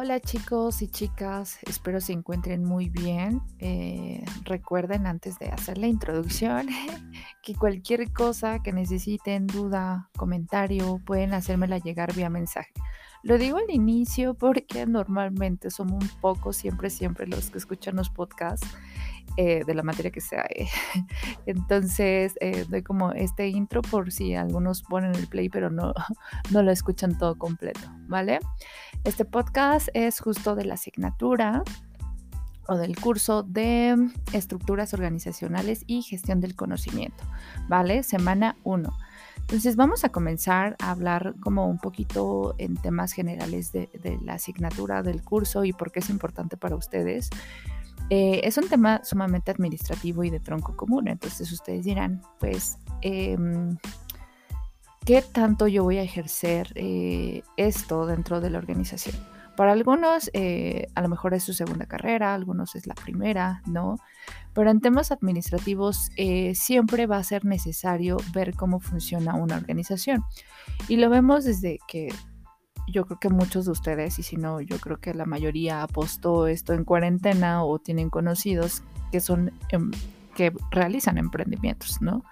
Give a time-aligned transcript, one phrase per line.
[0.00, 3.42] Hola chicos y chicas, espero se encuentren muy bien.
[3.58, 6.68] Eh, recuerden antes de hacer la introducción
[7.42, 12.72] que cualquier cosa que necesiten, duda, comentario, pueden hacérmela llegar vía mensaje.
[13.24, 18.08] Lo digo al inicio porque normalmente somos un poco, siempre, siempre los que escuchan los
[18.08, 18.68] podcasts
[19.40, 20.44] eh, de la materia que sea.
[20.50, 20.66] Eh.
[21.46, 25.94] Entonces, eh, doy como este intro por si algunos ponen el play, pero no,
[26.50, 28.40] no lo escuchan todo completo, ¿vale?
[29.04, 31.62] Este podcast es justo de la asignatura
[32.66, 37.22] o del curso de estructuras organizacionales y gestión del conocimiento,
[37.68, 38.02] ¿vale?
[38.02, 38.92] Semana 1.
[39.36, 44.34] Entonces vamos a comenzar a hablar como un poquito en temas generales de, de, la
[44.34, 47.30] asignatura del curso y por qué es importante para ustedes.
[48.10, 53.76] Eh, es un tema sumamente administrativo y de tronco común, entonces ustedes dirán, pues, em,
[55.04, 59.16] ¿qué tanto yo voy a ejercer eh, esto dentro de la organización?
[59.56, 63.98] Para algunos eh, a lo mejor es su segunda carrera, algunos es la primera, ¿no?
[64.54, 66.10] Pero en temas administrativos
[66.54, 70.24] siempre va a ser necesario ver cómo funciona una organización.
[70.86, 72.08] Y lo vemos desde que
[72.92, 76.46] yo creo que muchos de ustedes, y si no, yo creo que la mayoría apostó
[76.46, 79.90] esto en cuarentena o tienen conocidos que son em,
[80.34, 82.24] que realizan emprendimientos, ¿no?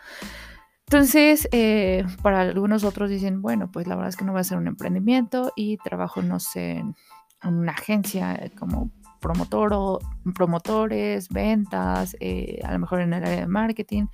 [0.86, 4.44] Entonces, eh, para algunos otros dicen, bueno, pues la verdad es que no va a
[4.44, 6.94] ser un emprendimiento y trabajo, no sé, en
[7.42, 9.98] una agencia como promotor o
[10.34, 14.06] promotores, ventas, eh, a lo mejor en el área de marketing,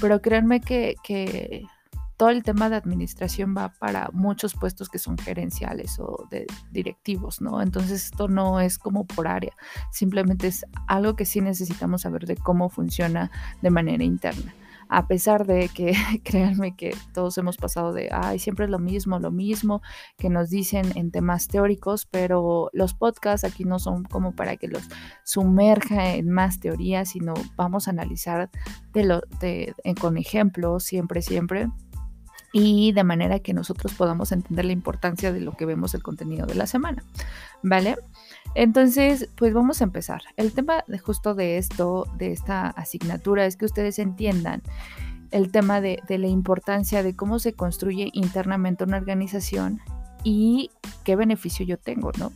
[0.00, 1.64] pero créanme que, que
[2.16, 7.40] todo el tema de administración va para muchos puestos que son gerenciales o de directivos,
[7.40, 7.60] ¿no?
[7.60, 9.52] Entonces esto no es como por área,
[9.90, 13.30] simplemente es algo que sí necesitamos saber de cómo funciona
[13.62, 14.54] de manera interna.
[14.88, 19.18] A pesar de que créanme que todos hemos pasado de, ay, siempre es lo mismo,
[19.18, 19.82] lo mismo
[20.16, 24.68] que nos dicen en temas teóricos, pero los podcasts aquí no son como para que
[24.68, 24.84] los
[25.24, 28.48] sumerja en más teorías, sino vamos a analizar
[28.92, 31.68] de lo, de, con ejemplos siempre, siempre
[32.58, 36.46] y de manera que nosotros podamos entender la importancia de lo que vemos el contenido
[36.46, 37.04] de la semana,
[37.62, 37.96] ¿vale?
[38.54, 40.22] Entonces, pues vamos a empezar.
[40.38, 44.62] El tema justo de esto, de esta asignatura, es que ustedes entiendan
[45.32, 49.82] el tema de, de la importancia de cómo se construye internamente una organización
[50.24, 50.70] y
[51.04, 52.32] qué beneficio yo tengo, ¿no?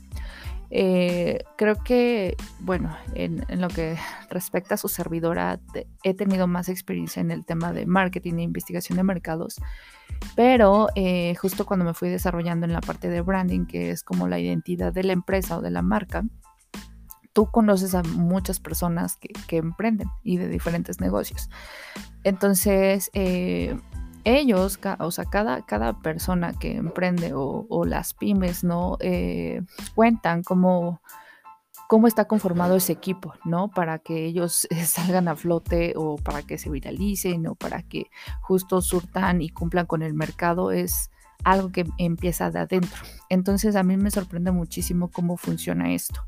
[0.71, 3.97] Eh, creo que, bueno, en, lo que
[4.31, 5.59] respecta a su servidora,
[6.05, 9.61] he tenido más experiencia en el tema de marketing e investigación de mercados,
[10.37, 14.29] pero eh, justo cuando me fui desarrollando en la parte de branding, que es como
[14.29, 16.23] la identidad de la empresa o de la marca,
[17.33, 21.49] tú conoces a muchas personas que, que emprenden y de diferentes negocios.
[22.25, 23.77] Entonces, eh,
[24.25, 28.97] ellos, o sea, cada, cada persona que emprende o, las pymes, ¿no?
[29.01, 29.63] Eh,
[29.95, 31.01] cuentan cómo,
[31.91, 33.67] cómo está conformado ese equipo, ¿no?
[33.67, 38.07] Para que ellos salgan a flote o para que se viralicen o para que
[38.41, 41.11] justo surtan y cumplan con el mercado es
[41.43, 43.03] algo que empieza de adentro.
[43.29, 46.21] Entonces a mí me sorprende muchísimo cómo funciona esto.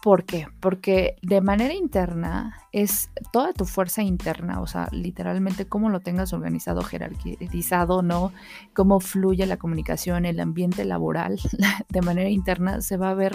[0.00, 0.46] ¿Por qué?
[0.60, 6.32] Porque de manera interna es toda tu fuerza interna, o sea, literalmente cómo lo tengas
[6.32, 8.32] organizado, jerarquizado, ¿no?
[8.74, 11.40] Cómo fluye la comunicación, el ambiente laboral,
[11.88, 13.34] de manera interna se va a ver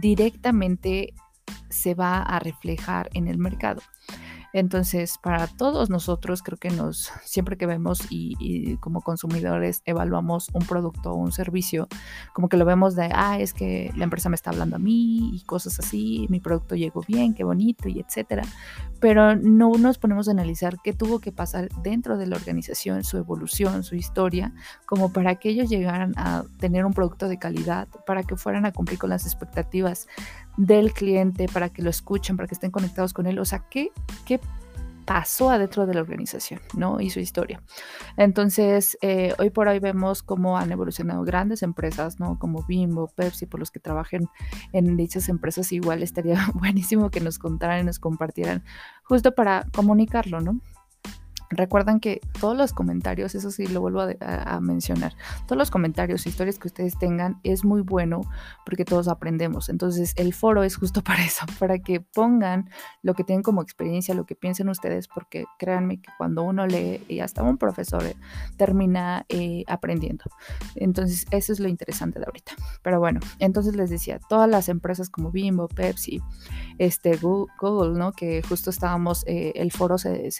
[0.00, 1.14] directamente,
[1.70, 3.82] se va a reflejar en el mercado.
[4.52, 10.64] Entonces, para todos nosotros, creo que nos, siempre que vemos y, como consumidores evaluamos un
[10.66, 11.88] producto o un servicio,
[12.32, 15.36] como que lo vemos de, ah, es que la empresa me está hablando a mí
[15.36, 18.42] y cosas así, mi producto llegó bien, qué bonito y etcétera.
[19.00, 23.16] Pero no nos ponemos a analizar qué tuvo que pasar dentro de la organización, su
[23.16, 24.52] evolución, su historia,
[24.86, 28.72] como para que ellos llegaran a tener un producto de calidad, para que fueran a
[28.72, 30.08] cumplir con las expectativas
[30.56, 33.38] del cliente, para que lo escuchen, para que estén conectados con él.
[33.38, 33.92] O sea, ¿qué,
[34.24, 34.37] qué
[35.08, 37.00] pasó adentro de la organización, ¿no?
[37.00, 37.62] Y su historia.
[38.18, 42.38] Entonces, eh, hoy por hoy vemos cómo han evolucionado grandes empresas, ¿no?
[42.38, 44.28] Como Bimbo, Pepsi, por los que trabajen
[44.74, 48.62] en dichas empresas, igual estaría buenísimo que nos contaran y nos compartieran
[49.02, 50.60] justo para comunicarlo, ¿no?
[51.50, 55.14] Recuerdan que todos los comentarios, eso sí lo vuelvo a, mencionar,
[55.46, 58.20] todos los comentarios, historias que ustedes tengan es muy bueno
[58.66, 59.70] porque todos aprendemos.
[59.70, 62.68] Entonces el foro es justo para eso, para que pongan
[63.02, 67.02] lo que tienen como experiencia, lo que piensen ustedes, porque créanme que cuando uno lee
[67.08, 68.16] y hasta un profesor eh,
[68.58, 70.24] termina eh, aprendiendo.
[70.74, 72.52] Entonces eso es lo interesante de ahorita.
[72.82, 76.20] Pero bueno, entonces les decía, todas las empresas como Bimbo, Pepsi,
[76.76, 78.12] este, Google, ¿no?
[78.12, 80.30] Que justo estábamos, eh, el foro se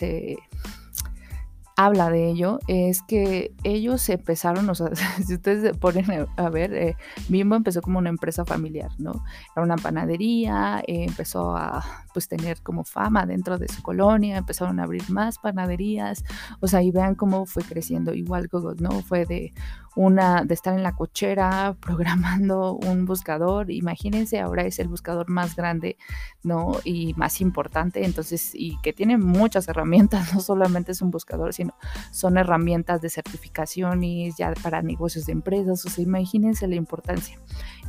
[1.79, 4.91] habla de ello es que ellos empezaron, o sea,
[5.25, 6.97] si ustedes se ponen a ver, eh,
[7.29, 9.25] Bimbo empezó como una empresa familiar, ¿no?
[9.55, 11.85] Era una panadería, eh, empezó a
[12.19, 16.25] pues tener como fama dentro de su colonia, empezaron a abrir más panaderías,
[16.59, 18.91] o sea, y vean cómo fue creciendo, igual Google, ¿no?
[19.03, 19.53] Fue de
[19.95, 25.55] una, de estar en la cochera programando un buscador, imagínense, ahora es el buscador más
[25.55, 25.97] grande,
[26.43, 26.73] ¿no?
[26.83, 31.75] Y más importante, entonces, y que tiene muchas herramientas, no solamente es un buscador, sino
[32.11, 37.39] son herramientas de certificaciones ya para negocios de empresas, o sea, imagínense la importancia.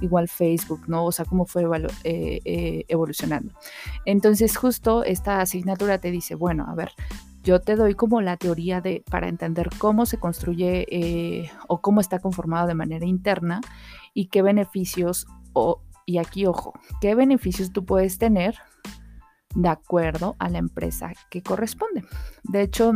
[0.02, 1.06] Igual Facebook, ¿no?
[1.06, 1.64] O sea, cómo fue
[2.04, 3.54] eh, eh, evolucionando.
[4.20, 6.92] Entonces, justo esta asignatura te dice, bueno, a ver,
[7.42, 12.02] yo te doy como la teoría de para entender cómo se construye eh, o cómo
[12.02, 13.62] está conformado de manera interna
[14.14, 18.56] y qué beneficios o y aquí ojo, qué beneficios tú puedes tener
[19.56, 22.04] de acuerdo a la empresa que corresponde.
[22.44, 22.92] De hecho,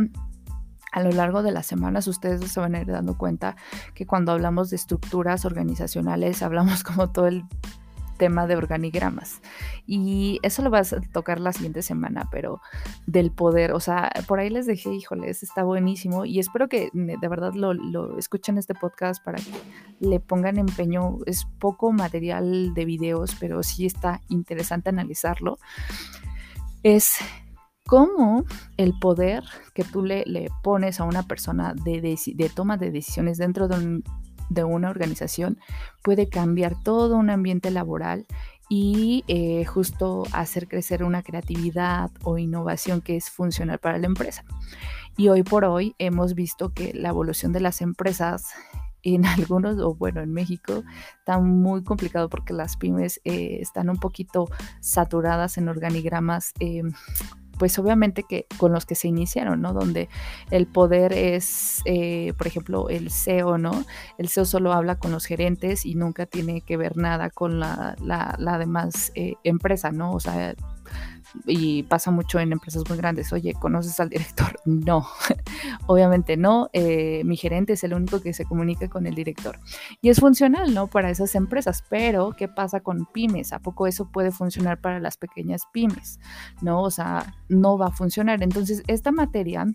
[0.92, 3.56] a lo largo de las semanas ustedes se van a ir dando cuenta
[3.94, 7.44] que cuando hablamos de estructuras organizacionales hablamos como todo el
[8.16, 9.40] tema de organigramas.
[9.86, 12.60] Y eso lo vas a tocar la siguiente semana, pero
[13.06, 17.28] del poder, o sea, por ahí les dejé, híjoles, está buenísimo y espero que de
[17.28, 19.52] verdad lo, escuchen este podcast para que
[20.00, 21.18] le pongan empeño.
[21.26, 25.58] Es poco material de videos, pero sí está interesante analizarlo.
[26.82, 27.18] Es
[27.86, 28.44] cómo
[28.76, 29.44] el poder
[29.74, 34.02] que tú le, le pones a una persona de, de, toma de decisiones dentro de,
[34.48, 35.58] de, una organización
[36.02, 38.26] puede cambiar todo un ambiente laboral
[38.68, 44.44] y eh, justo hacer crecer una creatividad o innovación que es funcional para la empresa.
[45.16, 48.52] Y hoy por hoy hemos visto que la evolución de las empresas
[49.04, 50.82] en algunos, o bueno, en México,
[51.18, 54.48] está muy complicado porque las pymes eh, están un poquito
[54.80, 56.82] saturadas en organigramas eh,
[57.58, 59.72] pues obviamente que con los que se iniciaron, ¿no?
[59.72, 60.08] Donde
[60.50, 63.84] el poder es, eh, por ejemplo, el CEO, ¿no?
[64.18, 67.96] El CEO solo habla con los gerentes y nunca tiene que ver nada con la,
[68.00, 70.12] la, demás eh, empresa, ¿no?
[70.12, 70.54] O sea,
[71.46, 74.58] y pasa mucho en empresas muy grandes, oye, ¿conoces al director?
[74.66, 75.06] No,
[75.86, 79.58] obviamente no, eh, mi gerente es el único que se comunica con el director.
[80.00, 80.86] Y es funcional, ¿no?
[80.86, 83.52] Para esas empresas, pero ¿qué pasa con pymes?
[83.52, 86.18] ¿A poco eso puede funcionar para las pequeñas pymes?
[86.60, 88.42] No, o sea, no va a funcionar.
[88.42, 89.66] Entonces, esta materia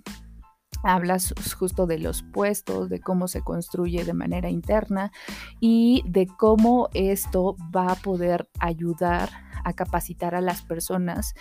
[0.84, 5.12] hablas justo de los puestos, de cómo se construye de manera interna
[5.60, 9.30] y de cómo esto va a poder ayudar
[9.64, 11.34] a capacitar a las personas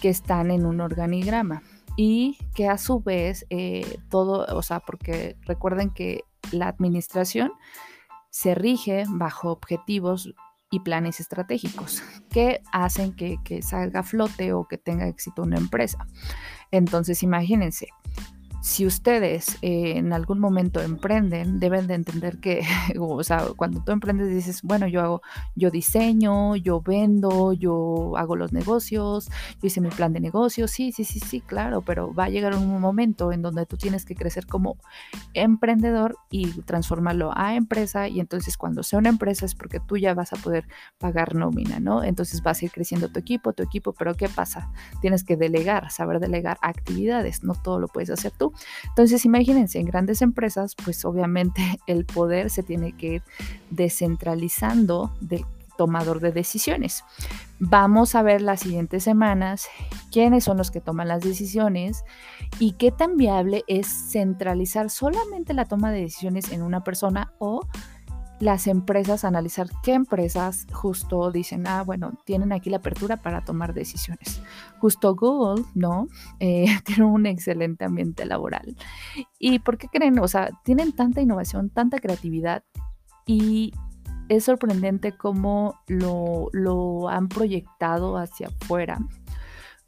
[0.00, 1.62] que están en un organigrama
[1.96, 7.52] y que a su vez eh, todo, o sea, porque recuerden que la administración
[8.30, 10.32] se rige bajo objetivos
[10.70, 15.58] y planes estratégicos que hacen que, que salga a flote o que tenga éxito una
[15.58, 16.06] empresa.
[16.70, 17.88] Entonces, imagínense,
[18.62, 22.62] si ustedes eh, en algún momento emprenden, deben de entender que,
[22.98, 25.22] o sea, cuando tú emprendes dices, bueno, yo hago,
[25.54, 29.30] yo diseño, yo vendo, yo hago los negocios,
[29.60, 32.54] yo hice mi plan de negocios, sí, sí, sí, sí, claro, pero va a llegar
[32.54, 34.76] un momento en donde tú tienes que crecer como
[35.34, 40.14] emprendedor y transformarlo a empresa y entonces cuando sea una empresa es porque tú ya
[40.14, 40.66] vas a poder
[40.98, 42.04] pagar nómina, ¿no?
[42.04, 44.70] Entonces vas a ir creciendo tu equipo, tu equipo, pero ¿qué pasa?
[45.00, 48.32] Tienes que delegar, saber delegar actividades, no todo lo puedes hacer
[48.88, 53.22] Entonces, imagínense, en grandes empresas, pues obviamente el poder se tiene que ir
[53.70, 55.44] descentralizando del
[55.80, 57.04] tomador de decisiones.
[57.58, 59.66] Vamos a ver las siguientes semanas
[60.12, 62.04] quiénes son los que toman las decisiones
[62.58, 67.66] y qué tan viable es centralizar solamente la toma de decisiones en una persona o
[68.40, 73.74] las empresas, analizar qué empresas justo dicen, ah, bueno, tienen aquí la apertura para tomar
[73.74, 74.42] decisiones.
[74.78, 76.08] Justo Google, ¿no?
[76.42, 78.74] Eh, tiene un excelente ambiente laboral.
[79.38, 80.18] ¿Y por qué creen?
[80.20, 82.64] O sea, tienen tanta innovación, tanta creatividad
[83.26, 83.72] y
[84.30, 88.98] es sorprendente cómo lo, lo han proyectado hacia afuera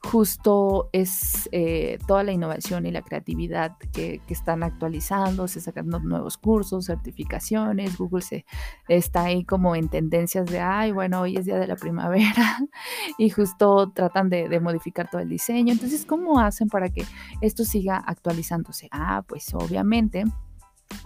[0.05, 6.39] justo es eh, toda la innovación y la creatividad que, están actualizando, se sacando nuevos
[6.39, 8.47] cursos, certificaciones, Google se
[8.89, 12.59] está ahí como en tendencias de, ay, bueno, hoy es día de la primavera
[13.19, 15.73] y justo tratan de, modificar todo el diseño.
[15.73, 17.05] Entonces, ¿cómo hacen para que
[17.41, 18.89] esto siga actualizándose?
[18.91, 20.25] Ah, pues obviamente.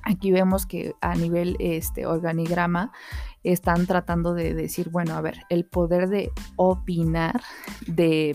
[0.02, 2.92] Aquí vemos que a nivel este organigrama
[3.44, 7.40] están tratando de decir, bueno, a ver, el poder de opinar,
[7.86, 8.34] de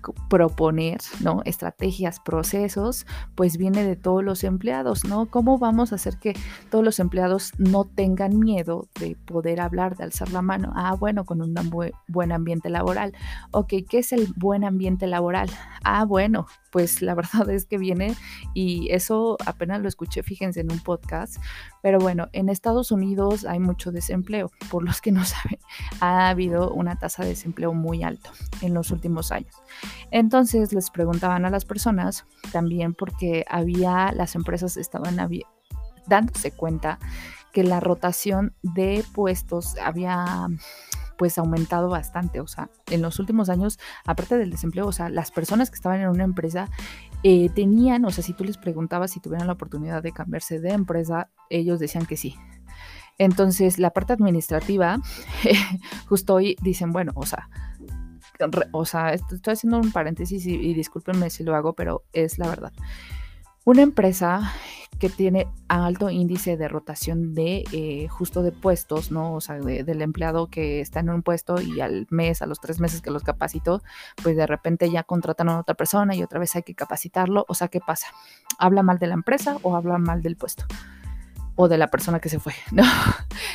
[0.29, 1.41] proponer, ¿no?
[1.45, 3.05] Estrategias, procesos,
[3.35, 5.27] pues viene de todos los empleados, ¿no?
[5.27, 6.33] ¿Cómo vamos a hacer que
[6.69, 10.71] todos los empleados no tengan miedo de poder hablar, de alzar la mano?
[10.75, 11.53] Ah, bueno, con un
[12.07, 13.13] buen ambiente laboral.
[13.51, 15.49] Ok, ¿qué es el buen ambiente laboral?
[15.83, 18.15] Ah, bueno, pues la verdad es que viene
[18.53, 21.37] y eso apenas lo escuché, fíjense, en un podcast,
[21.81, 25.59] pero bueno, en Estados Unidos hay mucho desempleo, por los que no saben,
[25.99, 28.31] ha habido una tasa de desempleo muy alto
[28.61, 29.53] en los últimos años.
[30.11, 35.17] Entonces les preguntaban a las personas también porque había, las empresas estaban
[36.07, 36.99] dándose cuenta
[37.51, 40.47] que la rotación de puestos había
[41.17, 45.29] pues aumentado bastante, o sea, en los últimos años, aparte del desempleo, o sea, las
[45.29, 46.67] personas que estaban en una empresa
[47.21, 50.71] eh, tenían, o sea, si tú les preguntabas si tuvieran la oportunidad de cambiarse de
[50.71, 52.35] empresa, ellos decían que sí.
[53.19, 54.97] Entonces, la parte administrativa,
[56.09, 57.49] justo hoy dicen, bueno, o sea,
[58.71, 62.73] o sea, estoy haciendo un paréntesis y, discúlpenme si lo hago, pero es la verdad.
[63.63, 64.53] Una empresa
[64.99, 69.33] que tiene alto índice de rotación de eh, justo de puestos, ¿no?
[69.33, 72.79] O sea, del empleado que está en un puesto y al mes, a los tres
[72.79, 73.81] meses que los capacitó,
[74.21, 77.45] pues de repente ya contratan a otra persona y otra vez hay que capacitarlo.
[77.47, 78.07] O sea, ¿qué pasa?
[78.57, 80.65] ¿Habla mal de la empresa o habla mal del puesto?
[81.61, 82.83] O de la persona que se fue, ¿no?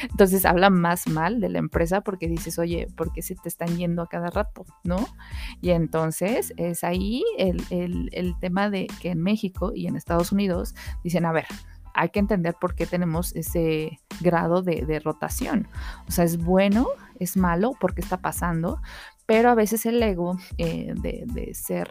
[0.03, 3.77] Entonces habla más mal de la empresa porque dices, oye, ¿por qué se te están
[3.77, 5.09] yendo a cada rato, ¿no?
[5.61, 11.25] Y entonces es ahí el, tema de que en México y en Estados Unidos dicen,
[11.25, 11.47] a ver,
[11.95, 15.67] hay que entender por qué tenemos ese grado de, rotación.
[16.07, 16.87] O sea, es bueno,
[17.19, 18.81] es malo, porque está pasando,
[19.27, 21.89] pero a veces el ego eh, de, de ser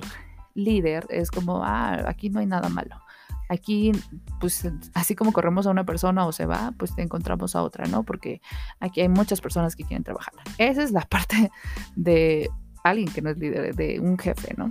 [0.54, 3.05] líder es como, ah, aquí no hay nada malo.
[3.50, 3.92] Aquí,
[4.40, 8.04] pues así como corremos a una persona o se va, pues encontramos a otra, ¿no?
[8.04, 8.42] Porque
[8.80, 10.34] aquí hay muchas personas que quieren trabajar.
[10.58, 11.52] Esa es la parte
[11.96, 12.50] de
[12.84, 14.70] alguien que no es líder, de un jefe, ¿no?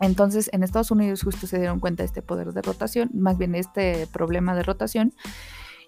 [0.00, 3.54] Entonces, en Estados Unidos justo se dieron cuenta de este poder de rotación, más bien
[3.54, 5.12] este problema de rotación,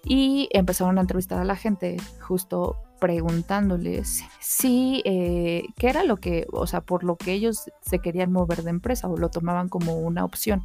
[0.05, 6.47] y empezaron a entrevistar a la gente justo preguntándoles si, eh, qué era lo que,
[6.51, 9.95] o sea, por lo que ellos se querían mover de empresa o lo tomaban como
[9.95, 10.63] una opción.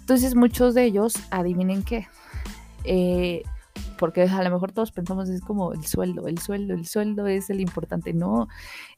[0.00, 2.06] Entonces muchos de ellos, adivinen qué,
[2.84, 3.42] eh,
[3.98, 7.50] porque a lo mejor todos pensamos es como el sueldo, el sueldo, el sueldo es
[7.50, 8.12] el importante.
[8.12, 8.48] No,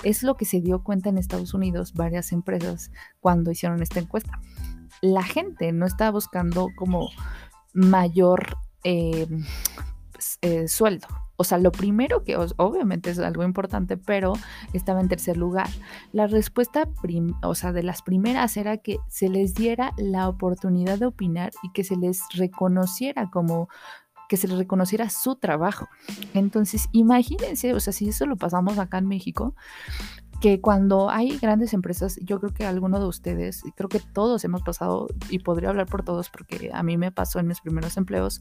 [0.05, 4.41] es lo que se dio cuenta en Estados Unidos varias empresas cuando hicieron esta encuesta.
[5.01, 7.09] La gente no estaba buscando como
[7.73, 9.27] mayor eh,
[10.13, 10.39] pues,
[10.71, 11.07] sueldo,
[11.41, 14.33] o sea, lo primero que obviamente es algo importante, pero
[14.73, 15.69] estaba en tercer lugar.
[16.11, 16.89] La respuesta,
[17.45, 21.71] o sea, de las primeras era que se les diera la oportunidad de opinar y
[21.71, 23.69] que se les reconociera como
[24.29, 25.89] que se les reconociera su trabajo.
[26.35, 29.55] Entonces, imagínense, o sea, si eso lo pasamos acá en México,
[30.41, 34.63] que cuando hay grandes empresas, yo creo que alguno de ustedes, creo que todos hemos
[34.63, 38.41] pasado, y podría hablar por todos porque a mí me pasó en mis primeros empleos,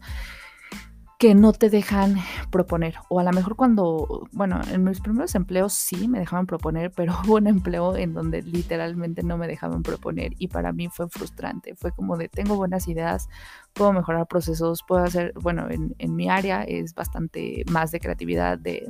[1.18, 2.16] que no te dejan
[2.51, 2.96] proponer.
[3.10, 7.13] O a lo mejor cuando, bueno, en mis primeros empleos sí me dejaban proponer, pero
[7.25, 11.75] hubo un empleo en donde literalmente no me dejaban proponer y para mí fue frustrante.
[11.75, 13.30] Fue como de, tengo buenas ideas,
[13.74, 18.60] puedo mejorar procesos, puedo hacer, bueno, en, en mi área es bastante más de creatividad,
[18.60, 18.88] de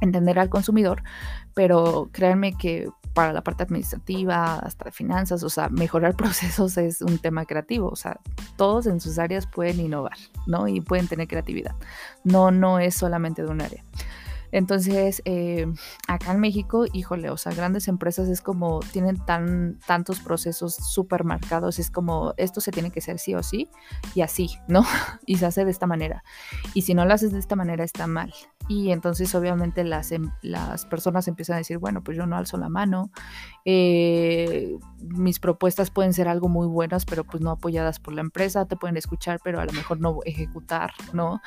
[0.00, 1.02] entender al consumidor,
[1.54, 7.00] pero créanme que para la parte administrativa, hasta de finanzas, o sea, mejorar procesos es
[7.00, 8.20] un tema creativo, o sea,
[8.56, 10.68] todos en sus áreas pueden innovar, ¿no?
[10.68, 11.74] Y pueden tener creatividad.
[12.24, 13.84] No, no es solamente de un área.
[14.54, 15.66] Entonces, eh,
[16.06, 21.24] acá en México, híjole, o sea, grandes empresas es como, tienen tan, tantos procesos súper
[21.24, 23.68] marcados, es como, esto se tiene que hacer sí o sí,
[24.14, 24.84] y así, ¿no?
[25.26, 26.22] y se hace de esta manera.
[26.72, 28.32] Y si no lo haces de esta manera, está mal.
[28.68, 32.56] Y entonces, obviamente, las, em, las personas empiezan a decir, bueno, pues yo no alzo
[32.56, 33.10] la mano,
[33.64, 38.66] eh, mis propuestas pueden ser algo muy buenas, pero pues no apoyadas por la empresa,
[38.66, 41.42] te pueden escuchar, pero a lo mejor no ejecutar, ¿no?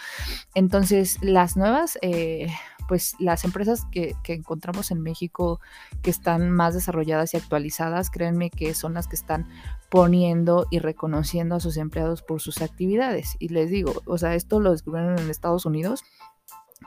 [0.55, 1.97] Entonces, las nuevas...
[2.01, 2.49] Eh,
[2.87, 5.59] pues las empresas que, encontramos en México
[6.01, 9.47] que están más desarrolladas y actualizadas, créanme que son las que están
[9.89, 13.35] poniendo y reconociendo a sus empleados por sus actividades.
[13.39, 16.03] Y les digo, o sea, esto lo descubrieron en Estados Unidos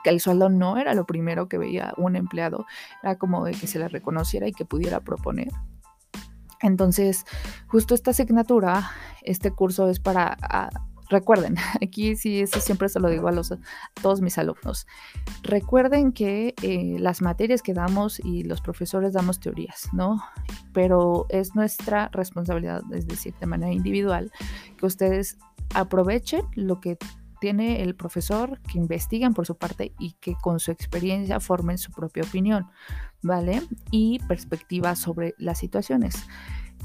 [0.03, 2.65] que el sueldo no era lo primero que veía un empleado,
[3.03, 5.49] era como de que se le reconociera y que pudiera proponer.
[6.61, 7.25] Entonces,
[7.67, 8.91] justo esta asignatura,
[9.23, 10.37] este curso es para
[11.11, 13.33] Recuerden, aquí sí, eso siempre se lo digo a,
[14.01, 14.87] todos mis alumnos.
[15.43, 20.23] Recuerden que eh, las materias que damos y los profesores damos teorías, ¿no?
[20.73, 24.31] Pero es nuestra responsabilidad, es decir, de manera individual,
[24.77, 25.37] que ustedes
[25.75, 26.97] aprovechen lo que
[27.41, 31.91] tiene el profesor, que investiguen por su parte y que con su experiencia formen su
[31.91, 32.67] propia opinión,
[33.21, 33.63] ¿vale?
[33.89, 36.27] Y perspectiva sobre las situaciones.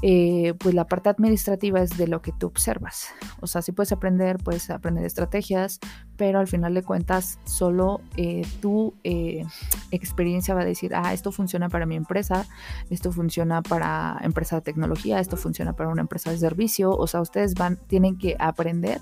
[0.03, 3.07] Eh, pues la parte administrativa es de lo que tú observas.
[3.41, 5.79] O sea, si puedes aprender, puedes aprender estrategias,
[6.17, 9.43] pero al final de cuentas solo eh, tu eh,
[9.89, 12.45] experiencia va a decir, ah, esto funciona para mi empresa,
[12.91, 16.91] esto funciona para empresa de tecnología, esto funciona para una empresa de servicio.
[16.91, 19.01] O sea, ustedes van, tienen que aprender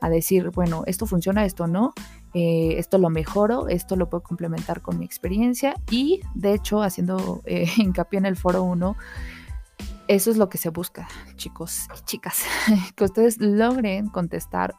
[0.00, 1.92] a decir, bueno, esto funciona, esto no.
[2.34, 7.42] esto lo mejoro, esto lo puedo complementar con mi experiencia y de hecho haciendo
[7.78, 8.94] hincapié en el foro 1,
[10.08, 12.44] eso es lo que se busca, chicos y chicas,
[12.96, 14.74] que ustedes logren contestar,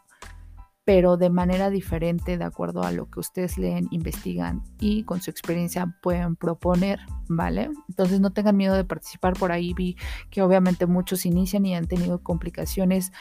[0.85, 5.29] pero de manera diferente, de acuerdo a lo que ustedes leen, investigan y con su
[5.29, 7.69] experiencia pueden proponer, ¿vale?
[7.89, 9.33] Entonces no tengan miedo de participar.
[9.33, 9.97] Por ahí vi
[10.29, 13.11] que obviamente muchos inician y han tenido complicaciones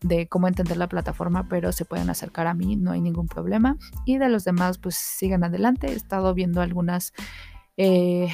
[0.00, 3.76] de cómo entender la plataforma, pero se pueden acercar a mí, no hay ningún problema.
[4.06, 5.88] Y de los demás, pues sigan adelante.
[5.88, 7.12] He estado viendo algunas
[7.76, 8.28] eh,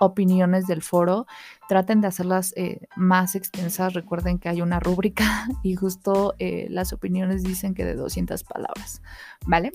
[0.00, 1.26] opiniones del foro,
[1.68, 3.92] traten de hacerlas eh, más extensas.
[3.92, 9.02] Recuerden que hay una rúbrica y justo eh, las opiniones dicen que de 200 palabras,
[9.46, 9.72] ¿vale?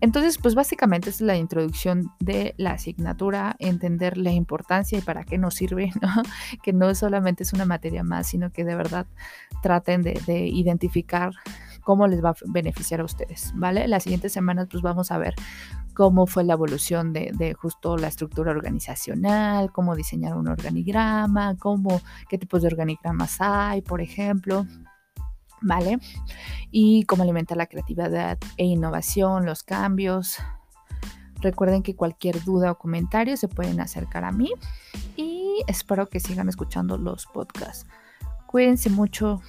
[0.00, 5.36] Entonces, pues básicamente es la introducción de la asignatura, entender la importancia y para qué
[5.36, 6.22] nos sirve, ¿no?
[6.62, 9.06] Que no solamente es una materia más, sino que de verdad
[9.62, 11.32] traten de, de identificar
[11.86, 13.86] cómo les va a beneficiar a ustedes, ¿vale?
[13.86, 15.36] Las siguientes semanas pues vamos a ver
[15.94, 22.38] cómo fue la evolución de, justo la estructura organizacional, cómo diseñar un organigrama, cómo, qué
[22.38, 24.66] tipos de organigramas hay, por ejemplo.
[25.62, 25.98] ¿Vale?
[26.72, 30.38] Y cómo alimentar la creatividad e innovación, los cambios.
[31.40, 34.52] Recuerden que cualquier duda o comentario se pueden acercar a mí
[35.16, 37.86] y espero que sigan escuchando los podcasts.
[38.46, 39.40] Cuídense mucho.